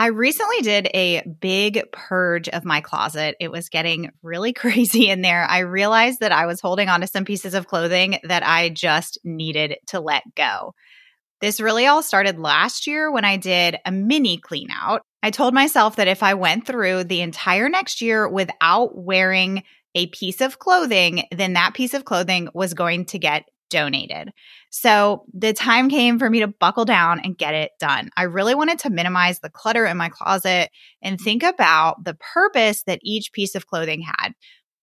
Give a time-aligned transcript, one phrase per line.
[0.00, 3.36] I recently did a big purge of my closet.
[3.38, 5.44] It was getting really crazy in there.
[5.44, 9.18] I realized that I was holding on to some pieces of clothing that I just
[9.24, 10.72] needed to let go.
[11.42, 15.02] This really all started last year when I did a mini clean out.
[15.22, 20.06] I told myself that if I went through the entire next year without wearing a
[20.06, 24.32] piece of clothing, then that piece of clothing was going to get donated.
[24.70, 28.10] So the time came for me to buckle down and get it done.
[28.16, 30.70] I really wanted to minimize the clutter in my closet
[31.02, 34.32] and think about the purpose that each piece of clothing had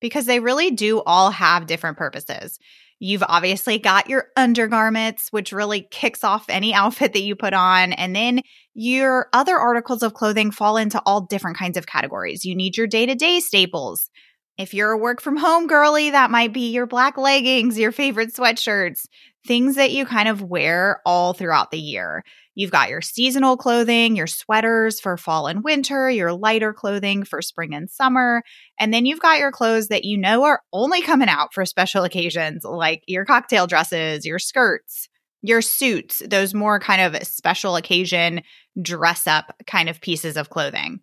[0.01, 2.59] because they really do all have different purposes.
[2.99, 7.93] You've obviously got your undergarments, which really kicks off any outfit that you put on.
[7.93, 8.41] And then
[8.73, 12.45] your other articles of clothing fall into all different kinds of categories.
[12.45, 14.09] You need your day to day staples.
[14.57, 18.33] If you're a work from home girly, that might be your black leggings, your favorite
[18.33, 19.05] sweatshirts,
[19.45, 22.23] things that you kind of wear all throughout the year.
[22.55, 27.39] You've got your seasonal clothing, your sweaters for fall and winter, your lighter clothing for
[27.39, 28.41] spring and summer.
[28.79, 32.03] And then you've got your clothes that you know are only coming out for special
[32.03, 35.07] occasions, like your cocktail dresses, your skirts,
[35.43, 38.41] your suits, those more kind of special occasion
[38.81, 40.99] dress up kind of pieces of clothing.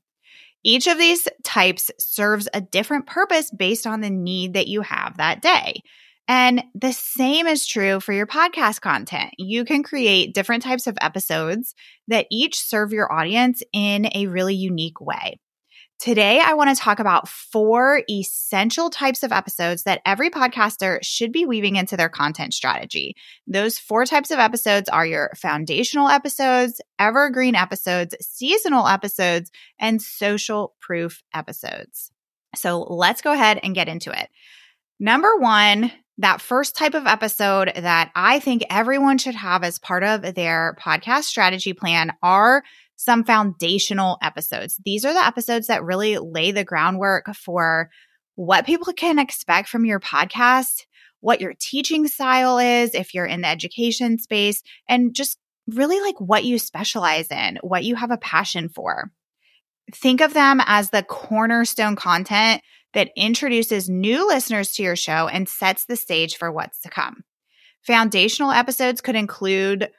[0.64, 5.18] Each of these types serves a different purpose based on the need that you have
[5.18, 5.82] that day.
[6.26, 9.34] And the same is true for your podcast content.
[9.36, 11.74] You can create different types of episodes
[12.08, 15.38] that each serve your audience in a really unique way.
[16.04, 21.32] Today, I want to talk about four essential types of episodes that every podcaster should
[21.32, 23.16] be weaving into their content strategy.
[23.46, 30.74] Those four types of episodes are your foundational episodes, evergreen episodes, seasonal episodes, and social
[30.78, 32.10] proof episodes.
[32.54, 34.28] So let's go ahead and get into it.
[35.00, 40.04] Number one, that first type of episode that I think everyone should have as part
[40.04, 42.62] of their podcast strategy plan are
[43.04, 44.80] some foundational episodes.
[44.84, 47.90] These are the episodes that really lay the groundwork for
[48.36, 50.86] what people can expect from your podcast,
[51.20, 55.38] what your teaching style is, if you're in the education space, and just
[55.68, 59.10] really like what you specialize in, what you have a passion for.
[59.92, 62.62] Think of them as the cornerstone content
[62.94, 67.24] that introduces new listeners to your show and sets the stage for what's to come.
[67.82, 69.90] Foundational episodes could include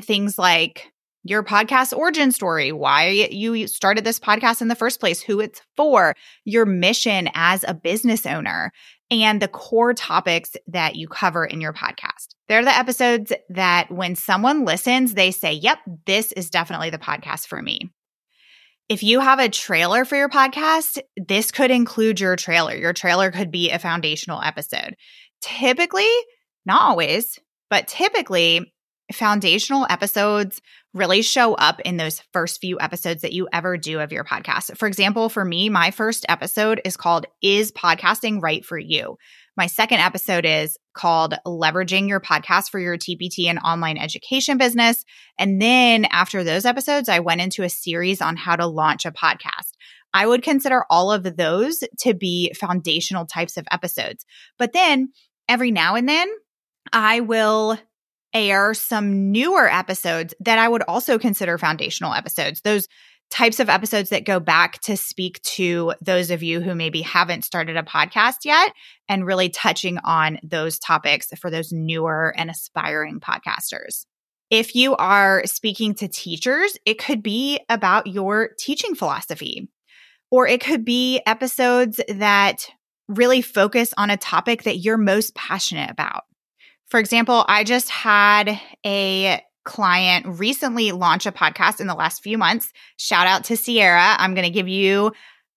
[0.00, 0.91] things like
[1.24, 5.62] your podcast origin story, why you started this podcast in the first place, who it's
[5.76, 8.72] for, your mission as a business owner,
[9.10, 12.34] and the core topics that you cover in your podcast.
[12.48, 17.46] They're the episodes that when someone listens, they say, Yep, this is definitely the podcast
[17.46, 17.92] for me.
[18.88, 22.74] If you have a trailer for your podcast, this could include your trailer.
[22.74, 24.96] Your trailer could be a foundational episode.
[25.40, 26.10] Typically,
[26.66, 27.38] not always,
[27.70, 28.72] but typically,
[29.12, 30.60] foundational episodes
[30.94, 34.76] really show up in those first few episodes that you ever do of your podcast.
[34.76, 39.16] For example, for me, my first episode is called Is Podcasting Right for You?
[39.56, 45.04] My second episode is called Leveraging Your Podcast for Your TPT and Online Education Business.
[45.38, 49.12] And then after those episodes, I went into a series on how to launch a
[49.12, 49.72] podcast.
[50.14, 54.24] I would consider all of those to be foundational types of episodes.
[54.58, 55.12] But then
[55.48, 56.28] every now and then,
[56.92, 57.78] I will
[58.34, 62.60] air some newer episodes that I would also consider foundational episodes.
[62.62, 62.88] Those
[63.30, 67.44] types of episodes that go back to speak to those of you who maybe haven't
[67.44, 68.72] started a podcast yet
[69.08, 74.04] and really touching on those topics for those newer and aspiring podcasters.
[74.50, 79.70] If you are speaking to teachers, it could be about your teaching philosophy,
[80.30, 82.66] or it could be episodes that
[83.08, 86.24] really focus on a topic that you're most passionate about.
[86.92, 92.36] For example, I just had a client recently launch a podcast in the last few
[92.36, 92.70] months.
[92.98, 94.14] Shout out to Ciera.
[94.18, 95.10] I'm going to give you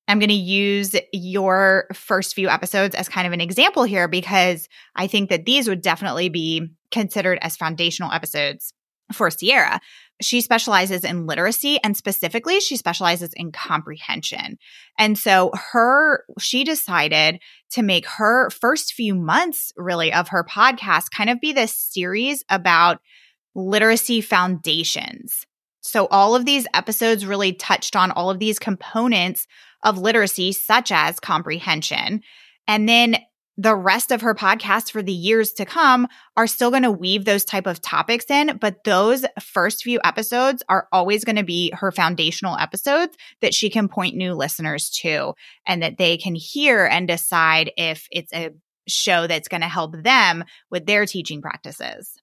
[0.08, 4.70] I'm going to use your first few episodes as kind of an example here because
[4.96, 8.72] I think that these would definitely be considered as foundational episodes
[9.12, 9.80] for Ciera.
[10.22, 14.58] She specializes in literacy and specifically she specializes in comprehension.
[14.98, 17.40] And so her, she decided
[17.72, 22.44] to make her first few months really of her podcast kind of be this series
[22.50, 23.00] about
[23.56, 25.46] literacy foundations.
[25.82, 29.46] So, all of these episodes really touched on all of these components
[29.84, 32.22] of literacy, such as comprehension.
[32.68, 33.18] And then
[33.58, 37.26] the rest of her podcast for the years to come are still going to weave
[37.26, 41.72] those type of topics in but those first few episodes are always going to be
[41.76, 45.34] her foundational episodes that she can point new listeners to
[45.66, 48.52] and that they can hear and decide if it's a
[48.88, 52.14] show that's going to help them with their teaching practices.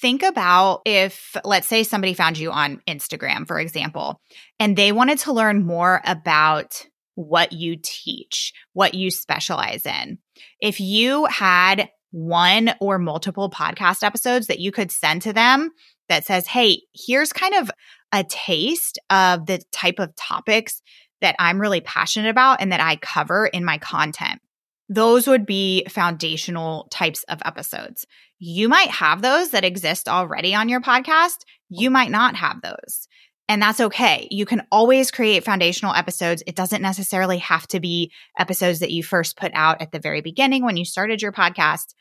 [0.00, 4.20] Think about if let's say somebody found you on Instagram for example
[4.58, 6.84] and they wanted to learn more about
[7.14, 10.18] what you teach, what you specialize in.
[10.60, 15.70] If you had one or multiple podcast episodes that you could send to them
[16.08, 17.70] that says, Hey, here's kind of
[18.12, 20.80] a taste of the type of topics
[21.20, 24.40] that I'm really passionate about and that I cover in my content.
[24.88, 28.06] Those would be foundational types of episodes.
[28.38, 31.38] You might have those that exist already on your podcast.
[31.70, 33.08] You might not have those.
[33.48, 34.26] And that's okay.
[34.30, 36.42] You can always create foundational episodes.
[36.46, 40.22] It doesn't necessarily have to be episodes that you first put out at the very
[40.22, 41.94] beginning when you started your podcast.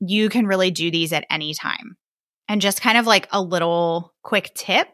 [0.00, 1.96] You can really do these at any time.
[2.48, 4.88] And just kind of like a little quick tip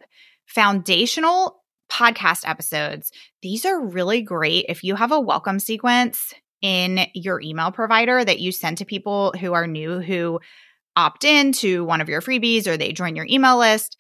[0.47, 3.11] foundational podcast episodes,
[3.43, 8.41] these are really great if you have a welcome sequence in your email provider that
[8.41, 10.41] you send to people who are new who
[10.97, 13.97] opt in to one of your freebies or they join your email list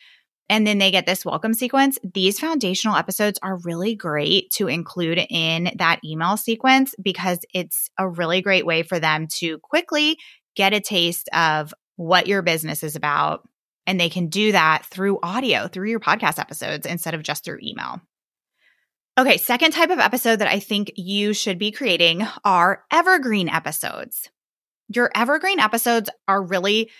[0.48, 1.98] and then they get this welcome sequence.
[2.14, 8.08] These foundational episodes are really great to include in that email sequence because it's a
[8.08, 10.18] really great way for them to quickly
[10.54, 13.48] get a taste of what your business is about.
[13.86, 17.58] And they can do that through audio, through your podcast episodes instead of just through
[17.62, 18.00] email.
[19.18, 24.28] Okay, second type of episode that I think you should be creating are evergreen episodes.
[24.94, 26.90] Your evergreen episodes are really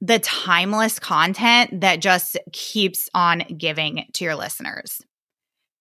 [0.00, 5.00] the timeless content that just keeps on giving to your listeners.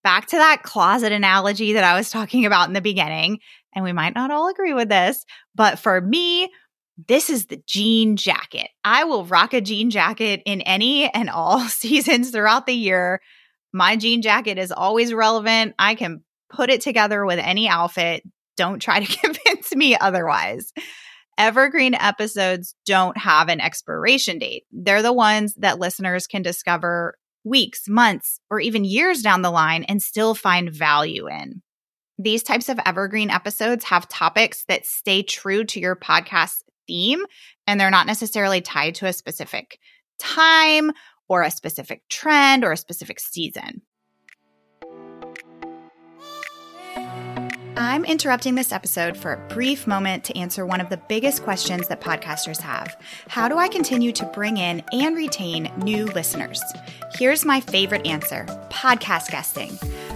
[0.04, 3.40] Back to that closet analogy that I was talking about in the beginning,
[3.76, 5.24] and we might not all agree with this,
[5.54, 6.50] but for me,
[7.08, 8.70] this is the jean jacket.
[8.84, 13.22] I will rock a jean jacket in any and all seasons throughout the year.
[13.72, 15.76] My jean jacket is always relevant.
[15.78, 18.24] I can put it together with any outfit.
[18.56, 20.74] Don't try to convince me otherwise
[21.38, 24.64] evergreen episodes don't have an expiration date.
[24.72, 29.84] They're the ones that listeners can discover weeks, months, or even years down the line
[29.84, 31.62] and still find value in.
[32.20, 37.24] These types of evergreen episodes have topics that stay true to your podcast theme,
[37.68, 39.80] and they're not necessarily tied to a specific
[40.20, 40.92] time
[41.30, 43.82] or a specific trend or a specific season.
[47.80, 51.88] I'm interrupting this episode for a brief moment to answer one of the biggest questions
[51.90, 52.98] that podcasters have
[53.28, 56.60] How do I continue to bring in and retain new listeners?
[57.14, 59.74] Here's my favorite answer podcast guesting.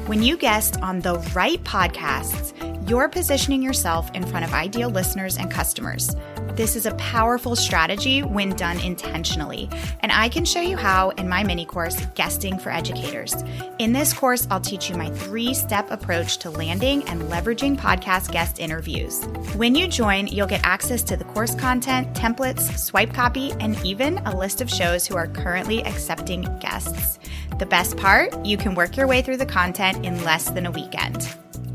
[0.07, 2.51] When you guest on the right podcasts,
[2.89, 6.15] you're positioning yourself in front of ideal listeners and customers.
[6.61, 9.67] This is a powerful strategy when done intentionally,
[10.01, 13.33] and I can show you how in my mini course, Guesting for Educators.
[13.79, 18.31] In this course, I'll teach you my three step approach to landing and leveraging podcast
[18.31, 19.23] guest interviews.
[19.55, 24.19] When you join, you'll get access to the course content, templates, swipe copy, and even
[24.19, 27.17] a list of shows who are currently accepting guests.
[27.57, 30.71] The best part, you can work your way through the content in less than a
[30.71, 31.27] weekend.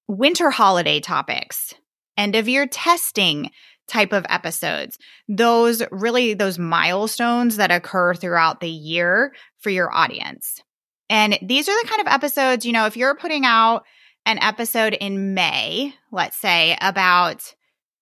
[0.08, 1.74] winter holiday topics,
[2.18, 3.50] end of year testing
[3.88, 4.98] type of episodes.
[5.28, 10.62] Those really those milestones that occur throughout the year for your audience.
[11.10, 13.84] And these are the kind of episodes, you know, if you're putting out
[14.26, 17.54] an episode in May, let's say, about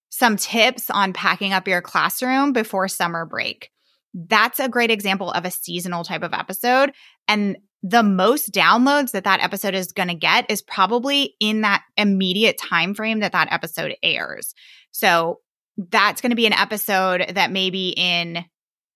[0.09, 3.71] some tips on packing up your classroom before summer break.
[4.13, 6.91] That's a great example of a seasonal type of episode.
[7.27, 11.83] And the most downloads that that episode is going to get is probably in that
[11.97, 14.53] immediate time frame that that episode airs.
[14.91, 15.39] So
[15.77, 18.45] that's going to be an episode that maybe in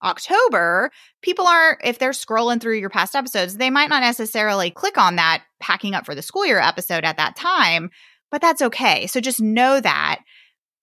[0.03, 4.97] October, people are, if they're scrolling through your past episodes, they might not necessarily click
[4.97, 7.89] on that packing up for the school year episode at that time,
[8.31, 9.07] but that's okay.
[9.07, 10.19] So just know that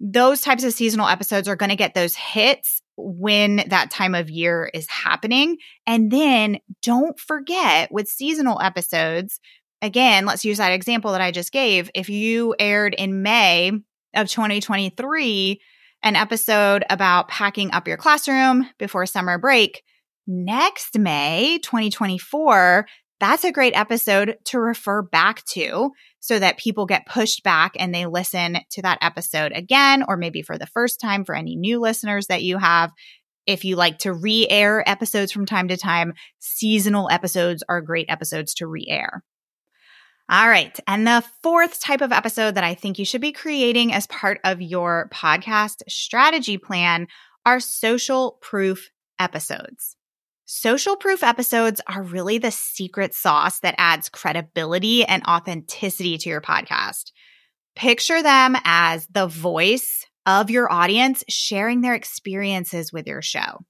[0.01, 4.31] those types of seasonal episodes are going to get those hits when that time of
[4.31, 5.57] year is happening.
[5.87, 9.41] And then don't forget with seasonal episodes,
[9.83, 11.91] again, let's use that example that I just gave.
[11.95, 13.73] If you aired in May
[14.15, 15.61] of 2023,
[16.05, 19.83] an episode about packing up your classroom before summer break.
[20.27, 22.87] Next May 2024,
[23.21, 27.95] that's a great episode to refer back to so that people get pushed back and
[27.95, 31.81] they listen to that episode again, or maybe for the first time for any new
[31.81, 32.91] listeners that you have.
[33.47, 38.07] If you like to re air episodes from time to time, seasonal episodes are great
[38.11, 39.23] episodes to re air.
[40.31, 40.79] All right.
[40.87, 44.41] And the fourth type of episode that I think you should be creating as part
[44.43, 47.09] of your podcast strategy plan
[47.45, 49.97] are social proof episodes.
[50.47, 56.41] Social proof episodes are really the secret sauce that adds credibility and authenticity to your
[56.41, 57.13] podcast.
[57.77, 63.65] Picture them as the voice of your audience sharing their experiences with your show.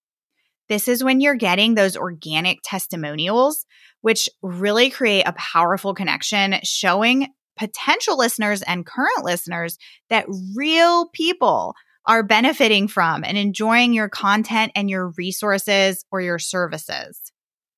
[0.74, 3.64] This is when you're getting those organic testimonials
[4.00, 9.78] which really create a powerful connection, showing potential listeners and current listeners
[10.10, 10.26] that
[10.56, 11.76] real people
[12.06, 17.20] are benefiting from and enjoying your content and your resources or your services.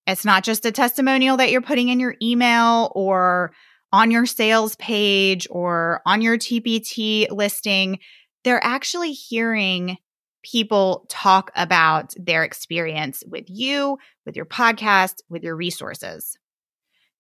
[0.06, 3.52] It's not just a testimonial that you're putting in your email or
[3.92, 7.98] on your sales page or on your TPT listing.
[8.42, 9.98] They're actually hearing
[10.46, 16.38] people talk about their experience with you, with your podcast, with your resources.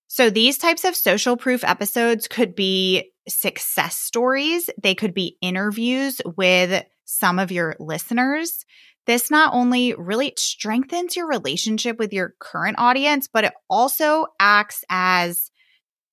[0.06, 4.70] So these types of social proof episodes could be success stories.
[4.80, 8.64] They could be interviews with some of your listeners.
[9.06, 14.84] This not only really strengthens your relationship with your current audience, but it also acts
[14.88, 15.50] as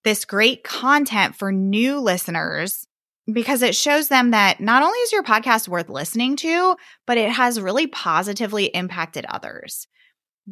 [0.04, 2.88] this great content for new listeners
[3.32, 6.76] because it shows them that not only is your podcast worth listening to,
[7.08, 9.88] but it has really positively impacted others.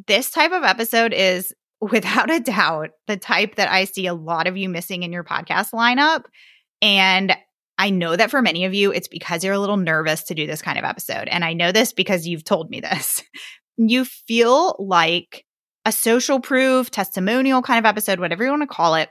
[0.06, 4.46] This type of episode is without a doubt the type that I see a lot
[4.46, 6.24] of you missing in your podcast lineup.
[6.80, 7.36] And
[7.76, 10.46] I know that for many of you, it's because you're a little nervous to do
[10.46, 11.26] this kind of episode.
[11.28, 13.22] And I know this because you've told me this.
[13.76, 15.44] you feel like
[15.84, 19.08] a social proof, testimonial kind of episode, whatever you want to call it,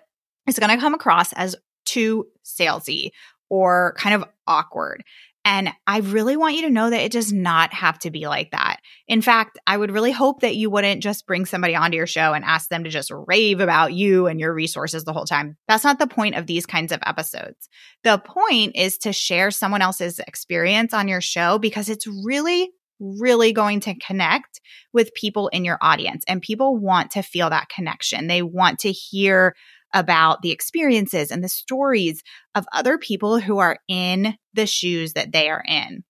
[0.47, 3.09] is going to come across as too salesy
[3.51, 5.03] or kind of awkward.
[5.43, 8.51] And I really want you to know that it does not have to be like
[8.51, 8.77] that.
[9.07, 12.33] In fact, I would really hope that you wouldn't just bring somebody onto your show
[12.33, 15.57] and ask them to just rave about you and your resources the whole time.
[15.67, 17.67] That's not the point of these kinds of episodes.
[18.03, 23.51] The point is to share someone else's experience on your show because it's really, really
[23.51, 24.61] going to connect
[24.93, 26.23] with people in your audience.
[26.27, 28.27] And people want to feel that connection.
[28.27, 29.55] They want to hear
[29.93, 32.23] about the experiences and the stories
[32.55, 36.03] of other people who are in the shoes that they are in.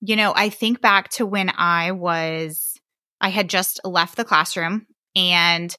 [0.00, 2.78] You know, I think back to when I was,
[3.20, 5.74] I had just left the classroom and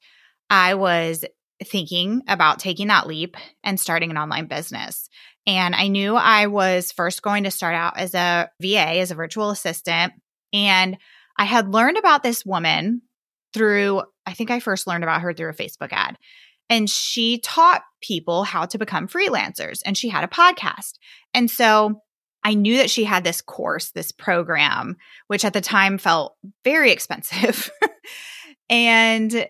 [0.48, 1.24] I was
[1.62, 5.08] thinking about taking that leap and starting an online business.
[5.46, 9.14] And I knew I was first going to start out as a VA, as a
[9.14, 10.14] virtual assistant.
[10.52, 10.96] And
[11.38, 13.02] I had learned about this woman
[13.52, 16.16] through, I think I first learned about her through a Facebook ad.
[16.70, 20.94] And she taught people how to become freelancers and she had a podcast.
[21.32, 22.00] And so
[22.42, 24.96] I knew that she had this course, this program,
[25.28, 27.70] which at the time felt very expensive.
[28.68, 29.46] and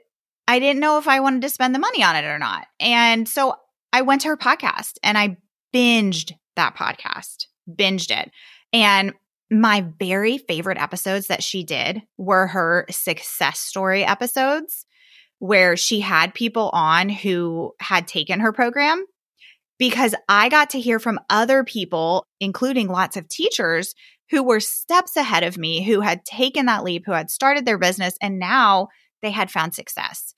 [0.46, 2.66] I didn't know if I wanted to spend the money on it or not.
[2.78, 3.54] And so
[3.92, 5.36] I went to her podcast and I
[5.74, 8.30] binged that podcast, binged it.
[8.72, 9.14] And
[9.50, 14.86] my very favorite episodes that she did were her success story episodes
[15.44, 19.04] where she had people on who had taken her program
[19.78, 23.94] because I got to hear from other people, including lots of teachers
[24.30, 27.76] who were steps ahead of me, who had taken that leap, who had started their
[27.76, 28.88] business, and now
[29.20, 30.32] they had found success.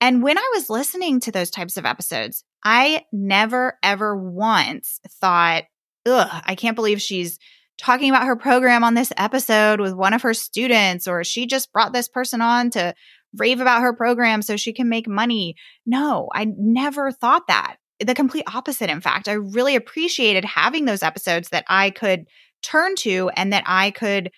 [0.00, 5.66] And when I was listening to those types of episodes, I never, ever once thought,
[6.04, 7.38] ugh, I can't believe she's
[7.78, 11.72] talking about her program on this episode with one of her students, or she just
[11.72, 12.92] brought this person on to
[13.36, 15.54] rave about her program so she can make money.
[15.86, 17.76] No, I never thought that.
[18.00, 19.28] The complete opposite, in fact.
[19.28, 22.26] I really appreciated having those episodes that I could
[22.62, 24.30] turn to and that I could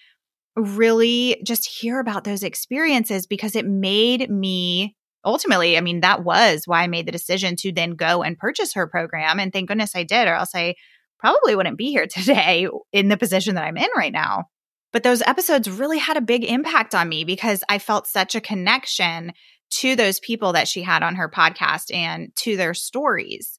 [0.57, 6.63] really just hear about those experiences because it made me ultimately, I mean, that was
[6.67, 9.39] why I made the decision to then go and purchase her program.
[9.39, 10.75] And thank goodness I did, or else I
[11.19, 14.45] probably wouldn't be here today in the position that I'm in right now.
[14.93, 18.41] But those episodes really had a big impact on me because I felt such a
[18.41, 19.33] connection
[19.71, 23.59] to those people that she had on her podcast and to their stories.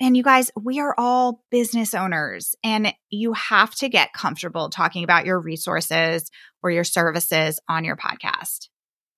[0.00, 5.02] And you guys, we are all business owners, and you have to get comfortable talking
[5.02, 6.30] about your resources
[6.62, 8.68] or your services on your podcast.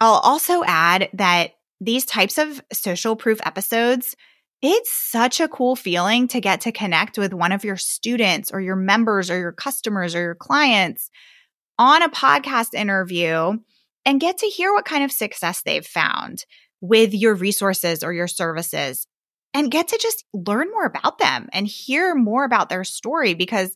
[0.00, 1.50] I'll also add that
[1.82, 4.16] these types of social proof episodes,
[4.62, 8.60] it's such a cool feeling to get to connect with one of your students or
[8.60, 11.10] your members or your customers or your clients
[11.80, 13.54] on a podcast interview
[14.04, 16.44] and get to hear what kind of success they've found
[16.82, 19.06] with your resources or your services
[19.54, 23.74] and get to just learn more about them and hear more about their story because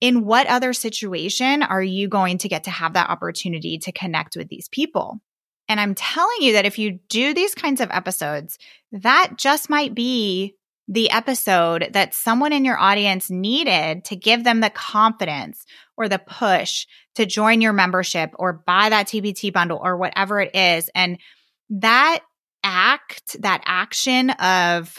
[0.00, 4.36] in what other situation are you going to get to have that opportunity to connect
[4.36, 5.20] with these people?
[5.68, 8.58] And I'm telling you that if you do these kinds of episodes,
[8.90, 10.56] that just might be
[10.88, 15.64] the episode that someone in your audience needed to give them the confidence
[15.96, 20.54] or the push to join your membership or buy that TPT bundle or whatever it
[20.54, 20.88] is.
[20.94, 21.18] And
[21.70, 22.20] that
[22.62, 24.96] act, that action of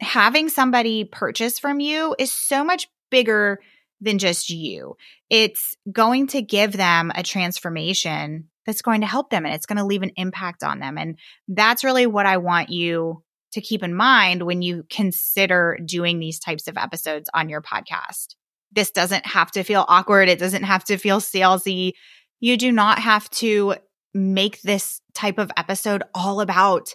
[0.00, 3.60] having somebody purchase from you is so much bigger
[4.00, 4.96] than just you.
[5.30, 9.78] It's going to give them a transformation that's going to help them and it's going
[9.78, 10.98] to leave an impact on them.
[10.98, 11.18] And
[11.48, 16.38] that's really what I want you to keep in mind when you consider doing these
[16.38, 18.34] types of episodes on your podcast.
[18.72, 20.28] This doesn't have to feel awkward.
[20.28, 21.92] It doesn't have to feel salesy.
[22.40, 23.76] You do not have to
[24.14, 26.94] make this type of episode all about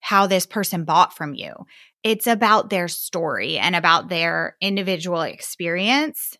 [0.00, 1.52] how this person bought from you.
[2.02, 6.36] It's about their story and about their individual experience.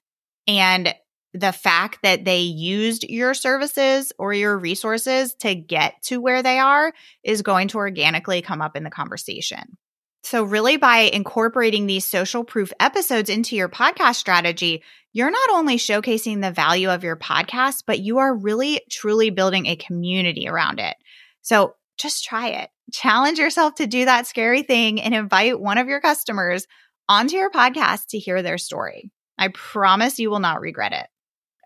[0.48, 0.94] And
[1.34, 6.58] the fact that they used your services or your resources to get to where they
[6.58, 6.92] are
[7.22, 9.78] is going to organically come up in the conversation.
[10.24, 15.76] So, really, by incorporating these social proof episodes into your podcast strategy, you're not only
[15.76, 20.78] showcasing the value of your podcast, but you are really truly building a community around
[20.78, 20.96] it.
[21.40, 22.70] So, just try it.
[22.92, 26.66] Challenge yourself to do that scary thing and invite one of your customers
[27.08, 29.10] onto your podcast to hear their story.
[29.38, 31.06] I promise you will not regret it.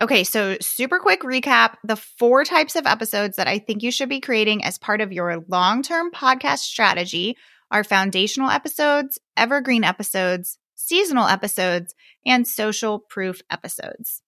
[0.03, 4.11] Okay, so super quick recap the four types of episodes that I think you should
[4.11, 7.37] be creating as part of your long term podcast strategy
[7.71, 11.95] are foundational episodes, evergreen episodes, seasonal episodes,
[12.27, 14.23] and social proof episodes.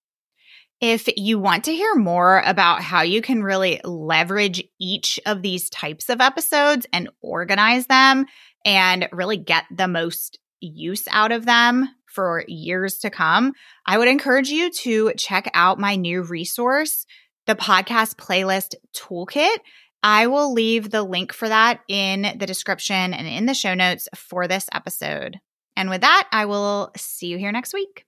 [0.80, 5.68] If you want to hear more about how you can really leverage each of these
[5.68, 8.26] types of episodes and organize them
[8.64, 13.52] and really get the most use out of them for years to come,
[13.86, 17.06] I would encourage you to check out my new resource,
[17.46, 19.56] the podcast playlist toolkit.
[20.02, 24.08] I will leave the link for that in the description and in the show notes
[24.16, 25.38] for this episode.
[25.76, 28.04] And with that, I will see you here next week.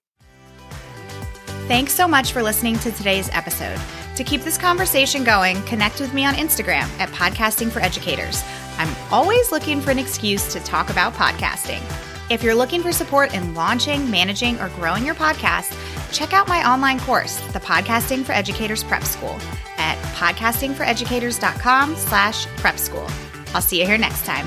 [1.68, 3.78] Thanks so much for listening to today's episode.
[4.16, 8.42] To keep this conversation going, connect with me on Instagram at Podcasting for Educators.
[8.76, 12.09] I'm always looking for an excuse to talk about podcasting.
[12.30, 15.76] If you're looking for support in launching, managing, or growing your podcast,
[16.12, 19.36] check out my online course, the Podcasting for Educators Prep School,
[19.78, 23.08] at podcastingforeducators.com slash prep school.
[23.52, 24.46] I'll see you here next time.